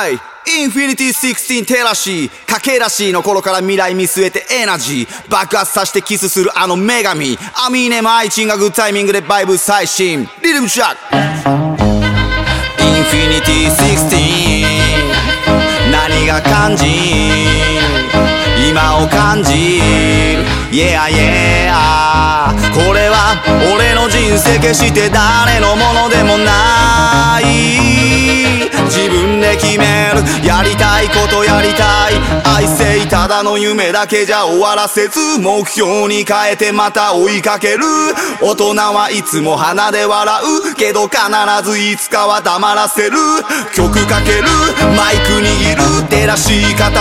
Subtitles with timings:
[0.00, 0.16] はいイ
[0.62, 11.00] ンフィニティ16テラシーかけらしいの頃から未来見据えてエナジー爆発させてキスするあの女神アミーネムアイチンがグッタイミングでバイブ最新リズムシャック。
[11.14, 11.20] イン
[13.04, 13.90] フィニティ16
[15.92, 16.86] 何が感じ
[18.70, 19.58] 今を感じる。
[20.72, 21.74] Yeah yeah
[22.72, 23.36] これは
[23.74, 27.69] 俺の人生決して誰のものでもない。
[29.40, 30.46] で決める。
[30.46, 32.14] やりたいことやりたい。
[32.44, 37.84] 愛せいただの夢だけじゃ終わらせず目標に変えてまた追いかける。
[38.40, 40.40] 大人はいつも鼻で笑
[40.70, 41.20] うけど必
[41.64, 43.16] ずいつかは黙らせる。
[43.74, 44.42] 曲かける。
[44.96, 47.00] マイク握る照らし語る。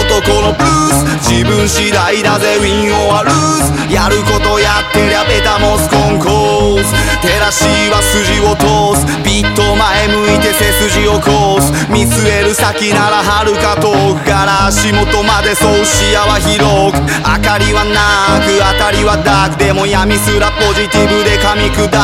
[0.00, 1.30] 男のブルース。
[1.30, 2.56] 自分次第だぜ。
[2.56, 6.43] ウィンオアルーズやることやってりゃベタモスコンコー
[6.84, 9.06] ス照らしは筋を通す。
[9.24, 11.72] ビッと前向いて背筋をコース。
[11.90, 17.00] 見据える先なら遥か遠くから足元までそう視野は広く。
[17.24, 19.58] 明かりはなく当たりはダーク。
[19.58, 21.96] でも闇すらポジティブで噛み砕く。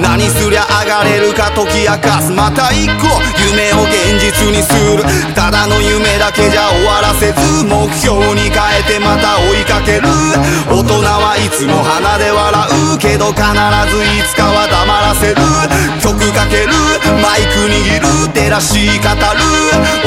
[0.00, 2.30] 何すりゃ上がれるか解き明かす。
[2.30, 3.08] また一個。
[3.48, 5.02] 夢を現実にする。
[5.34, 7.64] ただの夢だけじゃ終わらせず。
[7.64, 8.37] 目標に
[9.88, 10.08] ける。
[10.68, 12.52] 大人はいつも鼻で笑
[12.92, 15.40] うけど必ずいつかは黙らせる。
[16.04, 16.76] 曲かける。
[17.24, 17.72] マイク握
[18.04, 18.28] る。
[18.36, 19.40] 照らし語る。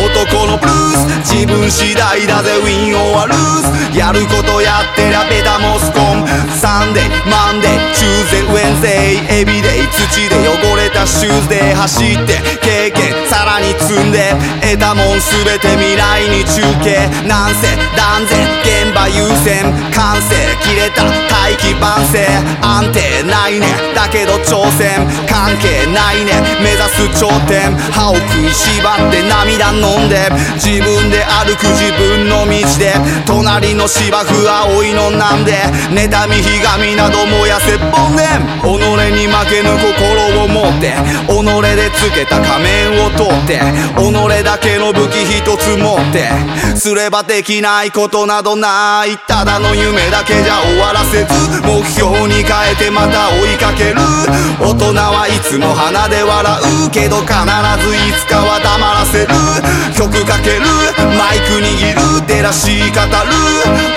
[0.05, 1.33] 男のブルース。
[1.33, 2.61] 自分次第だぜ。
[2.61, 6.29] win or lose やることやってりゃ better must come。
[6.61, 8.87] Sunday Monday Tuesday Wednesday
[9.37, 13.00] everyday 土で汚れたシューズで走って経験
[13.91, 17.11] 積んで得たもん全て未来に中継。
[17.27, 20.31] なんせ断然現場優先完成
[20.63, 22.23] 切れた大器晩成
[22.63, 23.67] 安定ないね。
[23.93, 25.03] だけど挑戦。
[25.27, 26.39] 関係ないね。
[26.63, 27.75] 目指す頂点。
[27.91, 38.61] 歯を食いしばって涙飲んで自分で歩く自分の道で隣の芝生青いのなんで妬みひがみなど燃やせぼんねん。
[38.63, 38.67] 己
[39.11, 39.90] に負けぬ心
[41.27, 43.59] 己でつけた仮面を通って
[43.97, 46.29] 己だけの武器一つ持って
[46.77, 49.17] すればできないことなどない。
[49.27, 54.01] ただの夢だけじゃ終わらせず目標に変えてまた追いかける。
[54.59, 59.27] 大人はいつも鼻で笑うけど必ずいつかは黙らせる。
[59.95, 60.65] 曲かける。
[61.17, 62.25] マイク握る。
[62.27, 63.07] 照らし語る。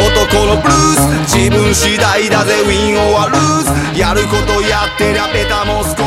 [0.05, 1.37] 男のブルース。
[1.37, 2.55] 自分次第だぜ。
[2.65, 6.04] ウィンオアルーズやることやってりゃベタモスコン